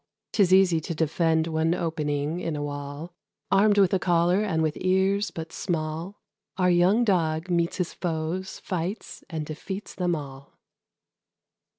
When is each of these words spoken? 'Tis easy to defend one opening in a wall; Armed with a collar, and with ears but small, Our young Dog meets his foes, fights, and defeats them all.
'Tis 0.33 0.51
easy 0.51 0.81
to 0.81 0.95
defend 0.95 1.45
one 1.45 1.75
opening 1.75 2.39
in 2.39 2.55
a 2.55 2.63
wall; 2.63 3.13
Armed 3.51 3.77
with 3.77 3.93
a 3.93 3.99
collar, 3.99 4.41
and 4.41 4.63
with 4.63 4.75
ears 4.77 5.29
but 5.29 5.53
small, 5.53 6.19
Our 6.57 6.71
young 6.71 7.03
Dog 7.03 7.51
meets 7.51 7.77
his 7.77 7.93
foes, 7.93 8.57
fights, 8.57 9.23
and 9.29 9.45
defeats 9.45 9.93
them 9.93 10.15
all. 10.15 10.57